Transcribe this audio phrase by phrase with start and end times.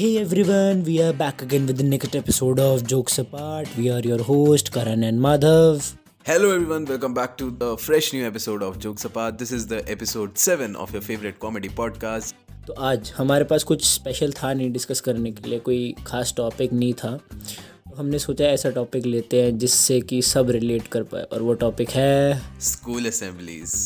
[0.00, 3.68] Hey everyone, we are back again with the next episode of Jokes Apart.
[3.76, 5.92] We are your host Karan and Madhav.
[6.24, 9.36] Hello everyone, welcome back to the fresh new episode of Jokes Apart.
[9.36, 12.32] This is the episode 7 of your favorite comedy podcast.
[12.66, 16.72] तो आज हमारे पास कुछ special था नहीं discuss करने के लिए कोई खास टॉपिक
[16.72, 21.22] नहीं था तो हमने सोचा ऐसा टॉपिक लेते हैं जिससे कि सब रिलेट कर पाए
[21.22, 22.42] और वो टॉपिक है
[22.72, 23.76] School assemblies.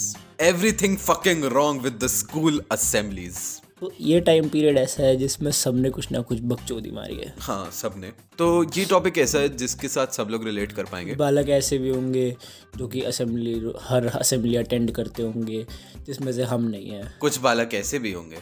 [0.52, 3.63] Everything fucking wrong with the school assemblies.
[3.84, 7.70] तो ये टाइम पीरियड ऐसा है जिसमें सबने कुछ ना कुछ बकचोदी मारी है। हाँ
[7.72, 11.78] सबने। तो ये टॉपिक ऐसा है जिसके साथ सब लोग रिलेट कर पाएँगे। बालक ऐसे
[11.78, 12.36] भी होंगे
[12.76, 15.66] जो कि असेंबली हर असेंबली अटेंड करते होंगे
[16.06, 18.36] जिसमें से हम नहीं हैं। कुछ बालक ऐसे भी होंगे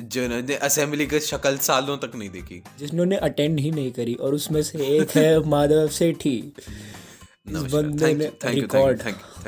[0.00, 4.62] जिन्होंने असेंबली की शक्ल सालों तक नहीं देखी। जिन्होंने अटेंड ही नहीं करी और उसमें
[4.62, 6.36] से एक है माधव सेठी।
[7.48, 9.02] इस बंदे ने रिकॉर्ड.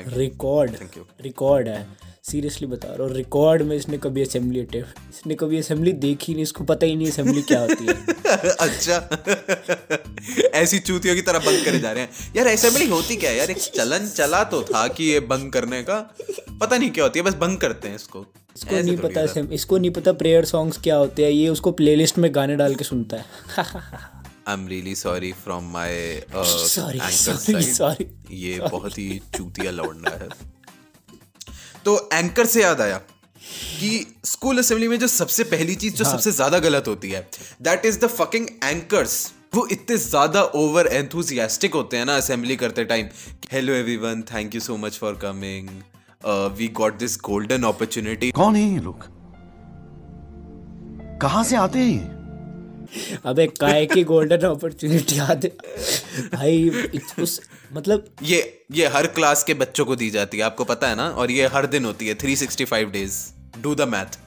[0.08, 0.76] रिकॉर्ड
[1.20, 5.92] रिकॉर्ड है। सीरियसली बता रहा हूँ रिकॉर्ड में इसने कभी असेंबली अटेंड इसने कभी असेंबली
[5.92, 7.94] देखी नहीं इसको पता ही नहीं असेंबली क्या होती है।
[8.60, 9.08] अच्छा।
[10.54, 13.36] ऐसी चूतियों की तरह बंद करे जा रहे हैं। यार असेंबली होती क्या है?
[13.36, 16.14] यार एक चलन चला तो था कि ये बंद करने का।
[16.60, 19.78] पता नहीं क्या होती है बस बंद करते हैं इसको। इसको नहीं पता असें- इसको
[19.78, 23.16] नहीं पता प्रेयर सॉन्ग्स क्या होते हैं ये उसको प्लेलिस्ट में गाने डाल के सुनता
[23.16, 23.24] है।
[24.48, 25.74] I am really sorry from
[26.66, 28.04] Sorry, sorry, sorry.
[28.30, 30.53] ये बहुत ही चूतिया लौंडा है।
[31.84, 32.98] तो एंकर से याद आया
[33.80, 37.28] कि स्कूल असेंबली में जो सबसे पहली चीज़ जो सबसे ज़्यादा गलत होती है
[37.62, 39.16] that is the fucking anchors
[39.54, 43.08] वो इतने ज़्यादा ओवर एंथुजियास्टिक होते हैं ना असेंबली करते time
[43.52, 45.68] hello everyone thank you so much for coming
[46.58, 49.06] we got this golden opportunity कौन है ये लोग?
[51.20, 52.23] कहाँ से आते हैं ये?
[53.24, 55.46] अबे, काय की गोल्डन अपॉर्चुनिटी याद
[56.34, 56.70] भाई
[57.18, 57.40] उस
[57.72, 58.40] मतलब ये
[58.72, 61.08] ये हर क्लास के बच्चों को दी जाती है, आपको पता है ना?
[61.10, 63.18] और ये हर दिन होती है 365 डेज़
[63.62, 64.18] डू द मैथ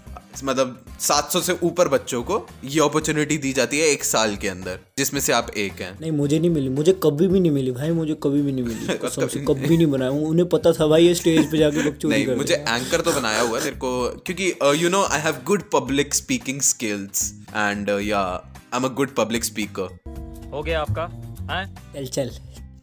[0.44, 4.80] मतलब 700 से ऊपर बच्चों को ये अपॉर्चुनिटी दी जाती है एक साल के अंदर
[4.98, 7.92] जिसमें से आप एक हैं। नहीं मुझे नहीं मिली मुझे कभी भी नहीं मिली भाई
[7.92, 8.98] मुझे कभी भी नहीं मिली।
[9.30, 12.36] से कभी नहीं बनाया। उन्हें पता था भाई ये स्टेज पे जाके बकचोदी नहीं कर
[12.36, 13.92] मुझे एंकर तो बनाया हुआ है मेरे को
[14.26, 14.52] क्योंकि
[14.84, 19.46] you know I have good public speaking skills and या I am a good public
[19.46, 19.98] speaker
[20.54, 21.04] हो गया आपका
[21.52, 21.66] हैं?
[21.96, 22.30] चल चल।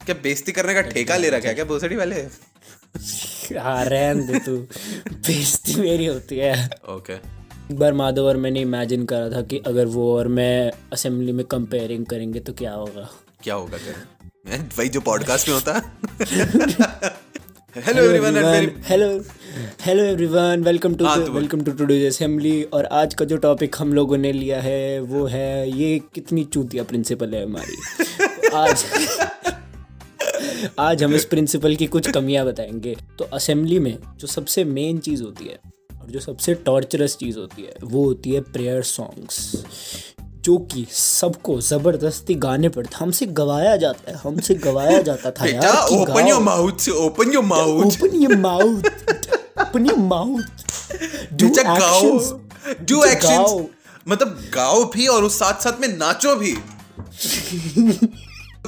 [0.07, 2.15] क्या बेइज्जती करने का ठेका ले रखा है क्या भोसड़ी वाले?
[3.59, 4.57] हाँ रहन दे तू।
[5.11, 6.53] बेइज्जती मेरी होती है।
[6.89, 7.15] ओके
[7.73, 11.45] एक बार माधव और मैंने इमेजिन करा था कि अगर वो और मैं असेंबली में
[11.47, 13.09] कंपेयरिंग करेंगे तो क्या होगा?
[13.45, 15.97] क्या होगा क्या वही जो पॉडकास्ट में होता।
[17.77, 18.37] Hello everyone
[18.89, 19.09] hello
[19.81, 21.07] hello everyone welcome to.
[21.07, 25.27] Welcome to today's assembly और आज का जो टॉपिक हम लोगों ने लिया है वो
[25.27, 27.77] है ये कितनी चूतिया प्रिंसिपल है हमारी।
[28.55, 28.85] आज
[30.79, 35.23] आज हम इस प्रिंसिपल की कुछ कमियाँ बताएँगे। तो असेंबली में जो सबसे मेन चीज़
[35.23, 35.59] होती है
[36.05, 39.37] और जो सबसे टॉर्चरस चीज़ होती है वो होती है प्रेयर सॉन्ग्स
[40.45, 45.77] जो कि सबको ज़बरदस्ती गाने पड़ते हमसे गवाया जाता है हमसे गवाया जाता था यार
[45.93, 48.87] ओपन योर माउथ से open your mouth Open your mouth.
[49.57, 50.63] Open your mouth.
[51.33, 52.27] Do बेटा गाओ actions.
[52.83, 53.65] डू बेटा एक्शन गाओ।
[54.07, 56.53] मतलब गाओ भी और उस साथ साथ में नाचो भी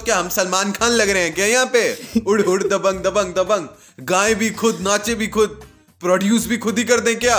[0.05, 1.83] क्या हम सलमान खान लग रहे हैं क्या यहाँ पे
[2.27, 5.61] उड़ उड़ दबंग दबंग दबंग गाए भी खुद नाचे भी खुद
[6.07, 7.39] प्रोड्यूस भी खुद ही कर दें क्या?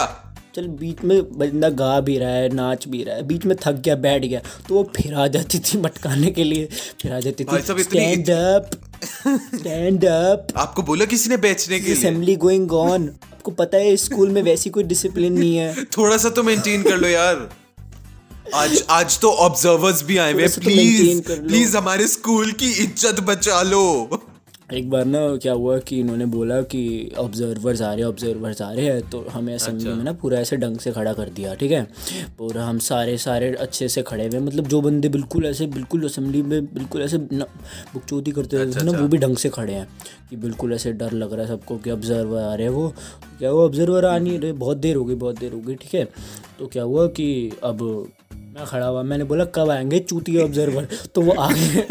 [0.55, 3.81] चल बीच में बंदा गा भी रहा है नाच भी रहा है बीच में थक
[3.85, 4.39] गया बैठ गया
[4.69, 6.65] तो वो फिर आ जाती थी मटकाने के लिए
[7.01, 8.69] फिर आ जाती थी स्टैंड अप
[9.55, 11.95] स्टैंड अप आपको बोला किसी ने बेचने के लिए?
[11.95, 16.29] असेंबली गोइंग ऑन आपको पता है स्कूल में वैसी कोई डिसिप्लिन नहीं है। थोड़ा सा
[16.29, 17.49] तो मेंटेन कर लो यार।
[18.55, 23.19] आज आज तो ऑब्जर्वर्स भी आए हुए सा तो प्लीज़ प्लीज़ हमारे स्कूल की इज़्ज़त
[23.19, 23.83] बचा लो।
[24.73, 26.79] एक बार ना क्या हुआ कि इन्होंने बोला कि
[27.17, 30.57] ऑब्जर्वर्स आ रहे हैं ऑब्जर्वर्स आ रहे हैं तो हमें असेंबली में ना पूरा ऐसे
[30.57, 31.83] ढंग से खड़ा कर दिया ठीक है?
[32.37, 36.41] पूरा हम सारे सारे अच्छे से खड़े हुए मतलब जो बंदे बिल्कुल ऐसे बिल्कुल असेंबली
[36.41, 37.45] में बिल्कुल ऐसे न-
[37.93, 39.87] बुकचोदी करते रहते थे ना वो भी ढंग से खड़े हैं
[40.29, 42.93] कि बिल्कुल ऐसे डर लग रहा है सबको कि ऑब्जर्वर आ रहे हैं वो।
[43.39, 44.51] क्या वो ऑब्जर्वर आ नहीं रहे?
[44.51, 46.07] बहुत देर हो गई बहुत देर हो गई ठीक है?
[46.59, 47.29] तो क्या हुआ कि
[47.63, 47.81] अब
[48.33, 51.85] मैं खड़ा हुआ मैंने बोला कब आएँगे चूती ऑब्जर्वर तो वो आगे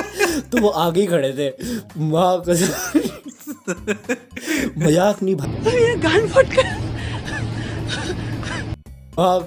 [0.52, 1.48] तो वो आगे ही खड़े थे।
[2.02, 2.36] माँ
[4.78, 6.66] मज़ाक नहीं भाई गान फट कर
[9.18, 9.38] माँ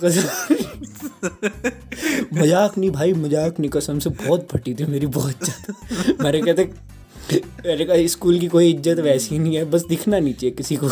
[2.34, 6.64] मज़ाक नहीं भाई मज़ाक नहीं कसम से बहुत फटी थी मेरी बहुत ज़्यादा। मैंने कहते
[7.66, 10.90] मैंने कहा स्कूल की कोई इज़्ज़त वैसी नहीं है बस दिखना नहीं चाहिए किसी को।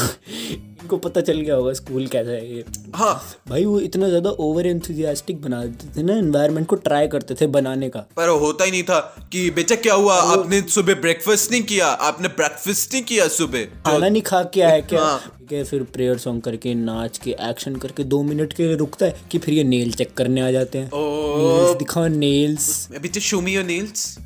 [0.87, 2.63] उनको पता चल गया होगा स्कूल कैसा है ये।
[2.95, 3.13] हाँ।
[3.49, 7.47] भाई वो इतना ज़्यादा ओवर एंथुजियास्टिक बना देते थे ना एनवायरनमेंट को ट्राई करते थे
[7.55, 8.99] बनाने का। पर होता ही नहीं था
[9.31, 14.07] कि बेटा क्या हुआ आपने सुबह ब्रेकफास्ट नहीं किया आपने ब्रेकफास्ट नहीं किया सुबह। खाना
[14.07, 15.01] नहीं खा के आया क्या?
[15.01, 19.05] हाँ। है फिर प्रेयर सॉन्ग करके नाच के एक्शन करके दो मिनट के लिए रुकता
[19.05, 23.41] है कि फिर ये नेल चेक करने आ जाते हैं। नेल्स दिखाओ नेल्स बेटा शो
[23.41, 24.17] मी योर नेल्स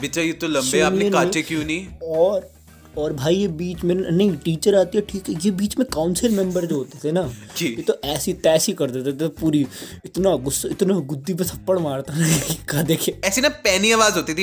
[0.00, 1.86] बेटा ये तो लंबे आपने काटे क्यों नहीं?
[2.16, 2.48] और
[2.98, 6.36] और भाई ये बीच में नहीं टीचर आती है ठीक है ये बीच में काउंसिल
[6.36, 7.22] मेंबर जो होते थे ना
[7.62, 9.66] ये तो ऐसी तैसी कर देते थे पूरी
[10.04, 14.14] इतना गुस्सा इतना गुद्दी पे थप्पड़ मारता ना कि का देखे। ऐसी ना पैनी आवाज़
[14.14, 14.42] होती थी।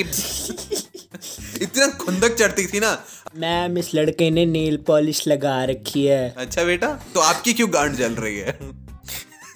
[1.62, 2.92] इतना खुंदक चढ़ती थी ना।
[3.36, 7.96] मैम इस लड़के ने नेल पॉलिश लगा रखी है। अच्छा बेटा तो आपकी क्यों गांड
[7.96, 8.58] जल रही है?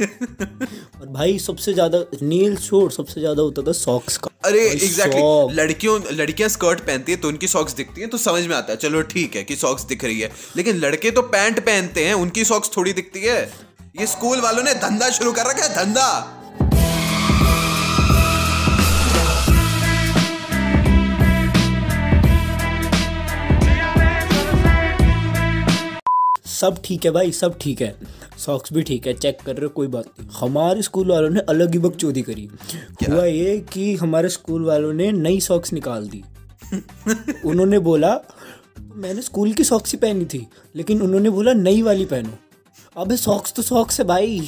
[0.00, 5.54] और भाई सबसे ज़्यादा नील शोर सबसे ज़्यादा होता था सॉक्स का। अरे एग्जैक्टली exactly,
[5.54, 8.78] लड़कियों लड़कियाँ स्कर्ट पहनती है तो उनकी सॉक्स दिखती हैं तो समझ में आता है।
[8.78, 12.44] चलो ठीक है कि सॉक्स दिख रही है। लेकिन लड़के तो पैंट पहनते हैं उनकी
[12.44, 13.40] सॉक्स थोड़ी दिखती है।
[14.00, 16.10] ये स्कूल वालों ने धंधा शुरू कर रखा है धंधा।
[26.60, 27.94] सब ठीक है भाई सब ठीक है।
[28.38, 31.40] सॉक्स भी ठीक है चेक कर रहे हो कोई बात नहीं। हमारे स्कूल वालों ने
[31.48, 32.48] अलग ही बकचोदी करी।
[33.02, 36.22] हुआ ये कि हमारे स्कूल वालों ने नई सॉक्स निकाल दी।
[37.44, 38.18] उन्होंने बोला
[38.96, 40.46] मैंने स्कूल की सॉक्स ही पहनी थी
[40.76, 42.38] लेकिन उन्होंने बोला नई वाली पहनो।
[42.96, 44.40] अबे सॉक्स तो सॉक्स है भाई।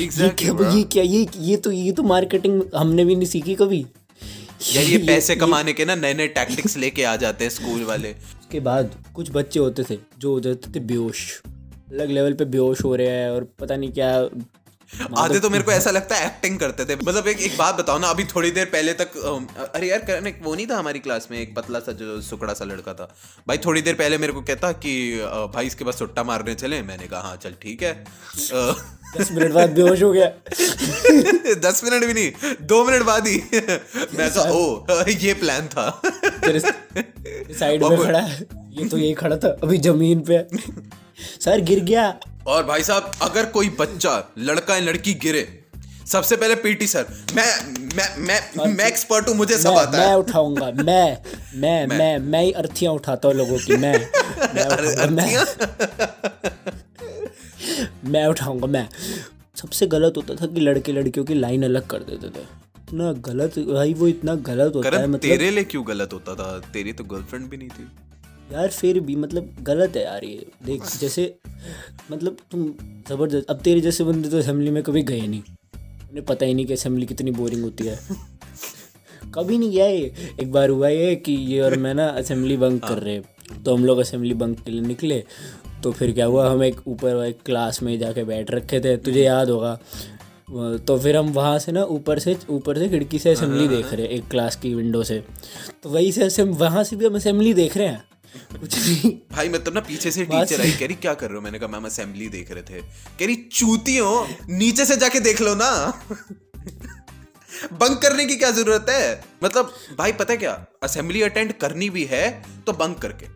[0.00, 3.54] exactly, ये क्या ये क्या ये ये तो ये तो मार्केटिंग हमने भी नहीं सीखी
[3.54, 3.80] कभी।
[4.74, 8.14] यार ये पैसे कमाने के ना नए नए टैक्टिक्स लेके आ जाते हैं स्कूल वाले।
[8.52, 11.20] उसके बाद कुछ बच्चे होते थे जो हो जाते थे बेहोश।
[11.92, 14.28] अलग लेवल पे बेहोश हो रहे हैं और पता नहीं क्या
[15.18, 17.98] आधे तो मेरे को ऐसा लगता है एक्टिंग करते थे। मतलब एक एक बात बताओ
[17.98, 19.16] ना अभी थोड़ी देर पहले तक
[19.74, 22.54] अरे यार करण एक वो नहीं था हमारी क्लास में एक पतला सा जो सुकड़ा
[22.54, 23.04] सा लड़का था।
[23.48, 24.94] भाई थोड़ी देर पहले मेरे को कहता कि
[25.54, 27.92] भाई इसके पास सुट्टा मारने चले। मैंने कहा हाँ चल ठीक है।
[29.18, 30.26] दस मिनट बाद बेहोश हो गया।
[31.60, 35.90] दस मिनट भी नहीं दो मिनट बाद ही। मैं ऐसा ओ ये प्लान था।
[37.58, 38.40] साइड में खड़ा है।
[38.72, 40.38] ये तो यही खड़ा था अभी ज़मीन पे
[41.40, 42.04] सर गिर गया।
[42.46, 45.48] और भाई साहब अगर कोई बच्चा लड़का या लड़की गिरे
[46.06, 47.44] सबसे पहले पीटी सर। मैं
[47.96, 51.18] मैं मैं मैं एक्सपर्ट हूँ मुझे सब मैं आता मैं है उठाऊँगा मैं
[51.56, 55.44] मैं मैं। मैं ही अर्थियाँ उठाता हूँ लोगों की मैं मैं उठाऊँगा, मैं।
[58.10, 58.88] मैं उठाऊँगा मैं।
[59.56, 62.42] सबसे गलत होता था कि लड़के लड़कियों की लाइन अलग कर देते थे।
[62.78, 66.58] इतना गलत भाई वो इतना गलत होता है मतलब तेरे लिए क्यों गलत होता था?
[66.72, 67.88] तेरी तो गर्लफ्रेंड भी नहीं थी।
[68.52, 71.34] यार फिर भी मतलब गलत है यार ये। देख जैसे
[72.10, 72.64] मतलब तुम
[73.08, 75.42] ज़बरदस्त अब तेरे जैसे बंदे तो असेंबली में कभी गए नहीं।
[76.10, 77.98] उन्हें पता ही नहीं कि असेंबली कितनी बोरिंग होती है।
[79.34, 82.84] कभी नहीं गया ये। एक बार हुआ ये कि ये और मैं ना असेंबली बंक
[82.84, 83.20] कर रहे
[83.64, 85.22] तो हम लोग असेंबली बंक के लिए निकले।
[85.82, 89.22] तो फिर क्या हुआ हम एक ऊपर एक क्लास में जाके बैठ रखे थे। तुझे
[89.22, 89.78] याद होगा।
[90.86, 94.02] तो फिर हम वहाँ से ना ऊपर से ऊपर से खिड़की से असेंबली देख रहे
[94.02, 95.22] हैं एक क्लास की विंडो से।
[95.82, 98.02] तो वहीं से वहाँ से भी हम असेंबली देख रहे हैं।
[98.60, 101.42] कुछ नहीं भाई मतलब ना पीछे से टीचर आई कह रही क्या कर रहे हो?
[101.42, 102.82] मैंने कहा मैम असेंबली देख रहे थे।
[103.18, 106.02] कह रही चूती हो नीचे से जाके देख लो ना।
[107.72, 109.24] बंक करने की क्या ज़रूरत है?
[109.44, 110.66] मतलब भाई पता है क्या?
[110.82, 113.26] असेंबली अटेंड करनी भी है तो बंक करके।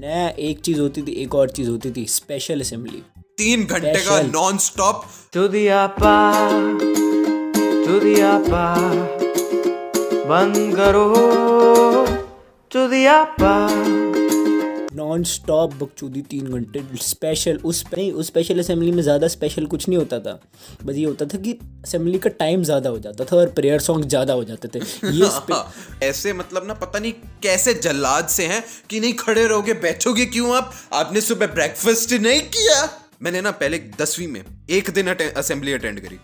[0.00, 4.22] नया एक चीज़ होती थी एक और चीज़ होती थी स्पेशल असेंबली तीन घंटे का
[4.22, 5.04] नॉन स्टॉप
[5.36, 6.34] apa,
[7.88, 8.48] to
[10.26, 11.38] बंद करो।
[13.24, 14.07] apa.
[14.98, 19.88] नॉन स्टॉप बकचोदी तीन घंटे स्पेशल उस नहीं उस स्पेशल असेंबली में ज़्यादा स्पेशल कुछ
[19.88, 20.38] नहीं होता था।
[20.84, 21.52] बस ये होता था कि
[21.84, 24.78] असेंबली का टाइम ज़्यादा हो जाता था और प्रेयर सॉन्ग ज़्यादा हो जाते थे।
[25.12, 27.12] ये ऐसे मतलब ना पता नहीं
[27.42, 30.72] कैसे जल्लाद से हैं कि नहीं खड़े रहोगे बैठोगे क्यों आप?
[30.92, 32.88] आपने सुबह ब्रेकफास्ट नहीं किया?
[33.22, 36.18] मैंने ना पहले दसवीं में एक दिन असेंबली अटेंड करी।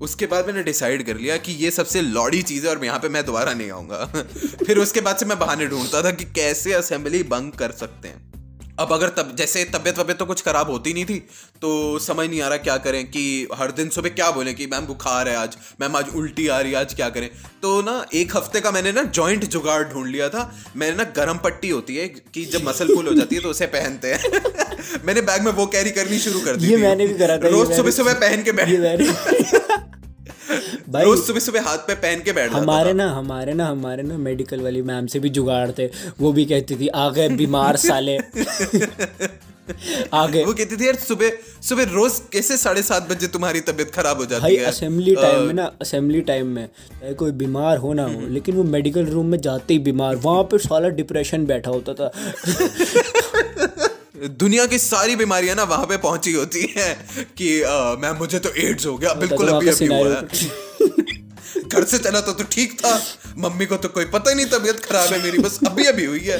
[0.00, 3.08] उसके बाद मैंने डिसाइड कर लिया कि ये सबसे लॉडी चीज़ है और यहाँ पे
[3.08, 4.04] मैं दोबारा नहीं आऊँगा।
[4.66, 8.34] फिर उसके बाद से मैं बहाने ढूंढता था कि कैसे असेंबली बंक कर सकते हैं।
[8.80, 11.18] अब अगर तब जैसे तबियत वबियत तो कुछ खराब होती नहीं थी
[11.62, 14.86] तो समझ नहीं आ रहा क्या करें कि हर दिन सुबह क्या बोलें कि मैम
[14.86, 17.28] बुखार है आज मैम आज उल्टी आ रही है आज क्या करें?
[17.62, 20.42] तो ना एक हफ़्ते का मैंने ना जॉइंट जुगाड़ ढूंढ लिया था
[20.76, 23.66] मैंने ना गर्म पट्टी होती है कि जब मसल पुल हो जाती है तो उसे
[23.66, 24.42] पहनते हैं।
[25.06, 27.76] मैंने बैग में वो कैरी करनी शुरू कर दी ये मैंने भी करा था, रोज
[27.76, 28.68] सुबह सुबह पहन के बैठ
[30.88, 34.16] भाई रोज सुबह सुबह हाथ पे पहन के बैठ हमारे ना हमारे ना हमारे ना
[34.28, 35.86] मेडिकल वाली मैम से भी जुगाड़ थे।
[36.20, 38.18] वो भी कहती थी आ गए बीमार साले।
[40.14, 41.30] आ गए। वो कहती थी यार सुबह
[41.68, 44.64] सुबह रोज कैसे साढ़े सात बजे तुम्हारी तबीयत खराब हो जाती भाई है?
[44.64, 46.66] असेंबली टाइम में ना असेंबली टाइम में
[47.00, 50.42] चाहे कोई बीमार हो ना हो लेकिन वो मेडिकल रूम में जाते ही बीमार। वहाँ
[50.50, 52.10] पे साला डिप्रेशन बैठा होता था।
[54.14, 56.94] दुनिया की सारी बीमारियाँ ना वहाँ पे पहुँची होती हैं
[57.36, 57.48] कि
[58.00, 60.22] मैम मुझे तो एड्स हो गया। बिल्कुल तो अभी अभी हुआ है।
[61.58, 63.00] घर से चला तो तो ठीक था।
[63.38, 66.20] मम्मी को तो कोई पता ही नहीं तबीयत खराब है मेरी बस अभी अभी हुई
[66.20, 66.38] है।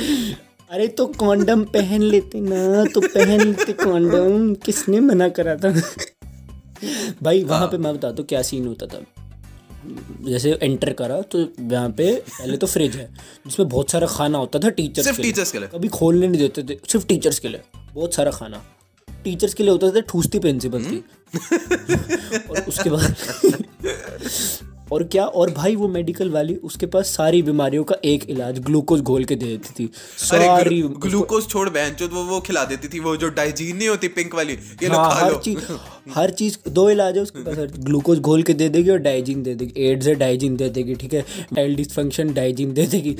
[0.70, 5.72] अरे तो कॉन्डम पहन लेते ना तो पहन लेते कॉन्डम। किसने मना करा था?
[7.22, 9.04] भाई वहाँ पे मैं बताता हूँ क्या सीन होता था।
[10.28, 13.08] जैसे एंटर करा तो यहाँ पे पहले तो फ्रिज है
[13.46, 15.68] जिसमें बहुत सारा खाना होता था टीचर्स सिर्फ़ के लिए। टीचर्स के लिए?
[15.68, 17.62] कभी खोलने नहीं देते थे सिर्फ़ टीचर्स के लिए
[17.94, 18.62] बहुत सारा खाना।
[19.24, 21.04] टीचर्स के लिए होता था ठूसती प्रिंसिपल थी।
[22.50, 23.14] और उसके बाद
[24.92, 25.24] और क्या?
[25.24, 29.34] और भाई वो मेडिकल वाली उसके पास सारी बीमारियों का एक इलाज ग्लूकोज घोल के
[29.34, 33.16] दे देती थी। सारी ग्लू- ग्लूकोज छोड़ बहन चोद, वो वो खिला देती थी वो
[33.16, 35.58] जो डाइजीन नहीं होती पिंक वाली ये लो हाँ खा हर लो। चीज़
[36.14, 39.54] हर चीज़ दो इलाज है उसके पास ग्लूकोज घोल के दे देगी और डाइजीन दे
[39.54, 41.22] देगी एड्स है डाइजीन दे देगी ठीक है?
[41.54, 43.16] चाइल्ड डिस्फंक्शन डाइजीन दे देगी।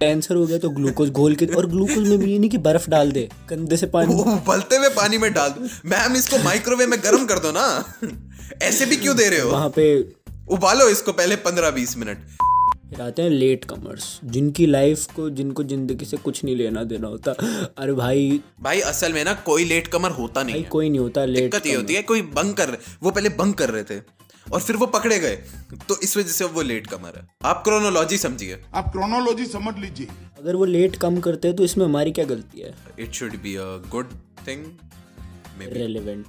[0.00, 2.88] कैंसर हो गया तो ग्लूकोज घोल के और ग्लूकोज में भी ये नहीं कि बर्फ़
[2.90, 6.98] डाल दे कंधे से पानी उबलते हुए पानी में डाल दो। मैम इसको माइक्रोवेव में
[7.04, 7.66] गर्म कर दो ना।
[8.62, 9.50] ऐसे भी क्यों दे रहे हो?
[9.50, 9.86] वहाँ पे
[10.50, 12.18] उबालो इसको पहले पंद्रह बीस मिनट।
[12.90, 17.08] फिर आते हैं लेट कमर्स जिनकी लाइफ को जिनको ज़िंदगी से कुछ नहीं लेना देना
[17.08, 17.32] होता।
[17.78, 21.00] अरे भाई भाई असल में ना कोई लेट कमर होता नहीं भाई है। कोई नहीं
[21.00, 23.98] होता लेट दिक्कत ये होती है कोई बंक कर वो पहले बंक कर रहे थे
[24.46, 25.36] और फिर वो पकड़े गए।
[25.88, 30.06] तो इस वजह से वो लेट कमर है। आप क्रोनोलॉजी समझिए। आप क्रोनोलॉजी समझ लीजिए।
[30.38, 32.74] अगर वो लेट कम करते हैं तो इसमें हमारी क्या गलती है?
[32.98, 34.12] It should be a good
[34.48, 34.64] thing
[35.62, 36.24] irrelevant.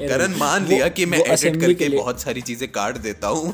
[0.00, 3.52] Karan मान लिया कि मैं एडिट करके बहुत सारी चीज़ें काट देता हूँ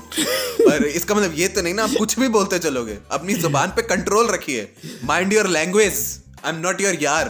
[0.60, 3.82] पर इसका मतलब ये तो नहीं ना आप कुछ भी बोलते चलोगे। अपनी ज़ुबान पे
[3.94, 4.68] कंट्रोल रखिए।
[5.04, 5.98] Mind your language
[6.44, 6.98] I am not your.
[7.02, 7.28] यार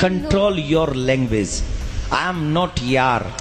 [0.00, 1.60] control your language
[2.12, 3.32] I am not यार।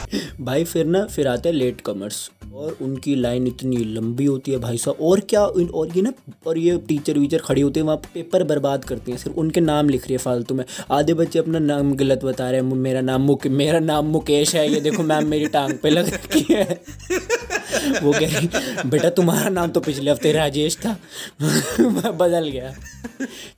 [0.42, 4.78] भाई फिर ना फिर आते लेट कमर्स और उनकी लाइन इतनी लंबी होती है भाई
[4.78, 6.14] साहब। और क्या और ये ना,
[6.48, 9.90] और ये टीचर वीचर खड़े होते हैं, वहाँ पेपर बर्बाद करते हैं, सिर्फ़ उनके नाम
[9.90, 13.22] लिख रही है फालतू में। आधे बच्चे अपना नाम गलत बता रहे हैं, मेरा नाम
[13.22, 16.82] मुके मेरा नाम मुकेश है, ये देखो मैम मेरी टांग पे लग रखी है।
[18.04, 20.98] वो कह रही बेटा तुम्हारा नाम तो पिछले हफ़्ते राजेश था।
[21.42, 22.74] बदल गया।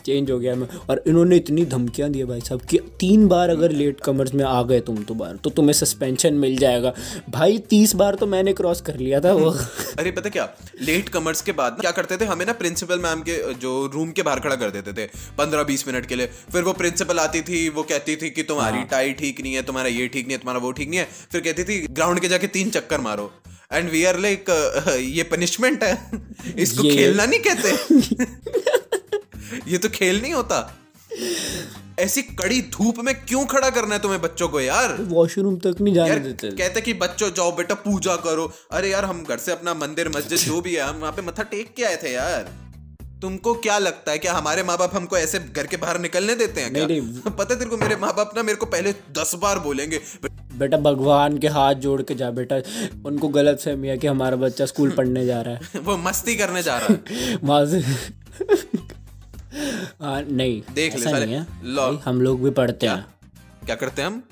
[0.06, 3.72] चेंज हो गया मैं। और इन्होंने इतनी धमकियाँ दी भाई साहब कि तीन बार अगर
[3.72, 6.94] लेट कमर्स में आ गए तुम तो बार तो तुम्हें सस्पेंशन मिल जाएगा।
[7.30, 10.48] भाई तीस बार तो मैंने क्रॉस कर लिया था वो। अरे पता क्या?
[10.82, 12.26] लेट कमर्स के बाद क्या करते थे?
[12.26, 15.88] हमें ना प्रिंसिपल मैम के जो रूम के बाहर खड़ा कर देते थे पंद्रह बीस
[15.88, 19.42] मिनट के लिए। फिर वो प्रिंसिपल आती थी वो कहती थी कि तुम्हारी टाई ठीक
[19.42, 21.80] नहीं है तुम्हारा ये ठीक नहीं है तुम्हारा वो ठीक नहीं है। फिर कहती थी
[21.92, 23.32] ग्राउंड के जाके तीन चक्कर मारो।
[23.74, 24.46] एंड वी आर लाइक
[25.00, 26.12] ये पनिशमेंट है।
[26.58, 27.72] इसको ये- खेलना नहीं कहते।
[29.72, 30.76] ये तो खेल नहीं होता।
[32.00, 34.98] ऐसी कड़ी धूप में क्यों खड़ा करना है तुम्हें बच्चों को यार?
[35.00, 39.26] वॉशरूम तक नहीं जाने देते। कहते कि बच्चों जाओ बेटा पूजा करो। अरे यार हम
[39.30, 42.00] घर से अपना मंदिर मस्जिद जो भी है हम वहाँ पे मत्था टेक के आए
[42.04, 42.69] थे यार।
[43.22, 44.18] तुमको क्या लगता है?
[44.18, 46.88] क्या हमारे माँ बाप हमको ऐसे घर के बाहर निकलने देते हैं क्या?
[46.88, 50.02] नहीं, नहीं। पता तेरे को मेरे माँ बाप ना मेरे को पहले दस बार बोलेंगे।
[50.58, 52.56] बेटा भगवान के हाथ जोड़ के जा बेटा।
[53.06, 56.64] उनको गलत फहमी है कि हमारा बच्चा स्कूल पढ़ने जा रहा है। वो मस्ती करने
[56.64, 57.04] जा रहा है।
[57.68, 57.80] से
[60.02, 63.06] हाँ नहीं देख ले नहीं है। लो। हम लोग भी पढ़ते हैं।
[63.66, 64.24] क्या करते हैं हम?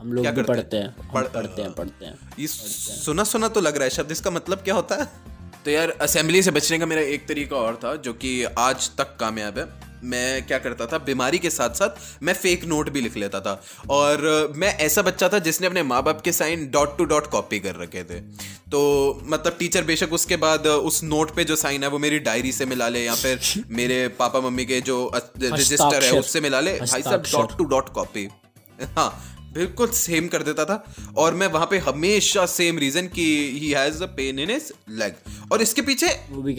[0.00, 3.74] हम लोग क्या भी पढ़ते हैं। पढ़ते हैं पढ़ते हैं। ये सुना सुना तो लग
[3.74, 5.29] रहा है। शब्द इसका मतलब क्या होता है?
[5.64, 9.16] तो यार असेंबली से बचने का मेरा एक तरीका और था जो कि आज तक
[9.20, 9.68] कामयाब है।
[10.02, 13.52] मैं क्या करता था बीमारी के साथ साथ मैं फेक नोट भी लिख लेता था।
[13.90, 17.58] और मैं ऐसा बच्चा था जिसने अपने माँ बाप के sign dot to dot copy
[17.60, 18.20] कर रखे थे।
[18.70, 18.80] तो
[19.24, 22.66] मतलब टीचर बेशक उसके बाद उस नोट पे जो साइन है वो मेरी डायरी से
[22.66, 27.02] मिला ले या फिर मेरे पापा मम्मी के जो रजिस्टर है उससे मिला ले। भाई
[27.02, 28.28] साहब डॉट टू डॉट कॉपी
[28.96, 29.10] हाँ
[29.54, 30.82] बिल्कुल सेम कर देता था
[31.16, 33.26] और मैं वहाँ पे हमेशा सेम रीजन कि
[33.60, 35.14] he has a pain in his leg
[35.52, 36.08] और इसके पीछे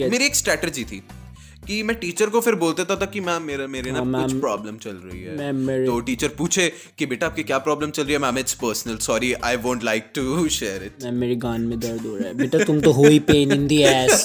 [0.08, 1.02] मेरी एक स्ट्रेटजी थी
[1.66, 4.32] कि मैं टीचर को फिर बोल देता था कि मैम मेरा मेरे ना हाँ, कुछ
[4.40, 5.86] प्रॉब्लम चल रही है.
[5.86, 6.66] तो टीचर पूछे
[6.98, 8.18] कि बेटा आपकी क्या प्रॉब्लम चल रही है?
[8.18, 12.06] Ma'am it's personal sorry I won't like to share it ma'am मेरी गान में दर्द
[12.06, 14.24] हो रहा है। बेटा तुम तो हो ही पेन इन दी एस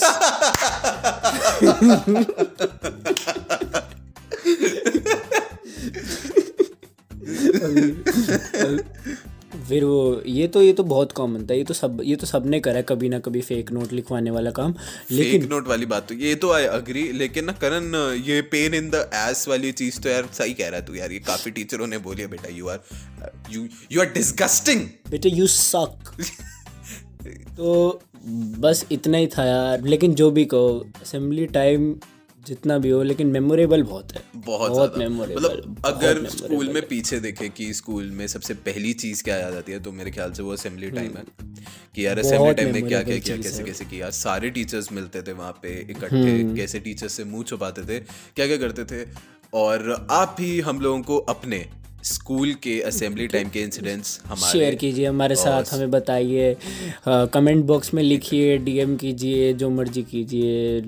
[9.69, 12.59] फिर वो ये तो ये तो बहुत कॉमन था ये तो सब ये तो सबने
[12.59, 14.73] करा है कभी ना कभी फेक नोट लिखवाने वाला काम।
[15.11, 17.95] लेकिन फेक नोट वाली बात तो ये तो आई अग्री लेकिन ना करण
[18.25, 21.19] ये पेन इन द एस वाली चीज़ तो यार सही कह रहा तू यार ये
[21.19, 22.79] काफ़ी टीचरों ने बोली है बेटा you are
[23.51, 26.13] you you are disgusting बेटा यू सक
[27.57, 28.01] तो
[28.59, 31.93] बस इतना ही था यार लेकिन जो भी कहो असेंबली टाइम
[32.47, 37.19] जितना भी हो लेकिन मेमोरेबल बहुत है। बहुत बहुत मेमोरेबल मतलब अगर स्कूल में पीछे
[37.19, 40.43] देखे कि स्कूल में सबसे पहली चीज़ क्या याद आती है तो मेरे ख्याल से
[40.43, 41.23] वो असेंबली टाइम है
[41.95, 45.33] कि यार असेंबली टाइम में क्या क्या किया कैसे कैसे किया सारे टीचर्स मिलते थे
[45.33, 49.05] वहाँ पे इकट्ठे हम्म। कैसे टीचर्स से मुँह छुपाते थे क्या क्या करते थे।
[49.53, 51.65] और आप भी हम लोगों को अपने
[52.05, 56.55] स्कूल के असेंबली टाइम के इंसिडेंट्स हमारे शेयर कीजिए हमारे साथ हमें बताइए।
[57.07, 60.81] कमेंट बॉक्स में लिखिए डीएम कीजिए जो मर्ज़ी कीजिए।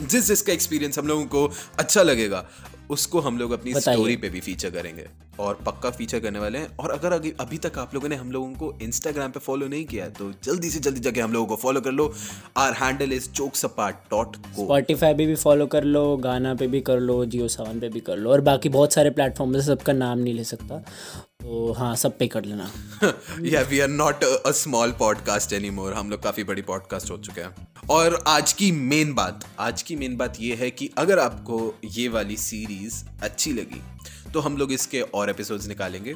[0.00, 2.44] जिस जिसका एक्सपीरियंस हम लोगों को अच्छा लगेगा
[2.90, 5.06] उसको हम लोग अपनी स्टोरी पे भी फीचर करेंगे।
[5.38, 8.30] और पक्का फीचर करने वाले हैं। और अगर अभी अभी तक आप लोगों ने हम
[8.32, 11.56] लोगों को इंस्टाग्राम पे फॉलो नहीं किया तो जल्दी से जल्दी जाके हम लोगों को
[11.56, 12.12] फॉलो कर लो।
[12.56, 16.80] आर हैंडल इज़ चोकसपाट डॉट को स्पॉटिफाई पे भी फॉलो कर लो गाना पे भी
[16.80, 19.92] कर लो जियो सावन पे भी कर लो और बाकी बहुत सारे प्लेटफॉर्म है सबका
[19.92, 20.82] नाम नहीं ले सकता।
[21.46, 22.64] तो हाँ सब पे कर लेना।
[23.40, 27.16] Yeah we are not a small podcast any more हम लोग काफ़ी बड़ी पॉडकास्ट हो
[27.18, 31.18] चुके हैं। और आज की मेन बात, आज की मेन बात ये है कि अगर
[31.18, 33.82] आपको ये वाली सीरीज़ अच्छी लगी
[34.32, 36.14] तो हम लोग इसके और एपिसोड्स निकालेंगे।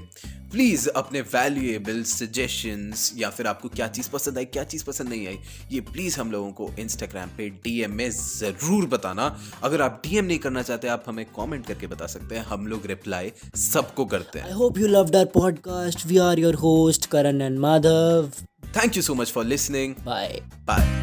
[0.51, 5.27] प्लीज़ अपने वैल्यूएबल सजेशंस या फिर आपको क्या चीज़ पसंद आई क्या चीज़ पसंद नहीं
[5.27, 5.39] आई
[5.73, 9.27] ये प्लीज़ हम लोगों को इंस्टाग्राम पे डीएम में ज़रूर बताना।
[9.63, 12.87] अगर आप डीएम नहीं करना चाहते आप हमें कमेंट करके बता सकते हैं। हम लोग
[12.87, 17.43] रिप्लाई सबको करते हैं। I hope you loved our podcast we are your host Karan
[17.43, 18.31] and Madhav
[18.77, 21.00] thank you so much for listening bye bye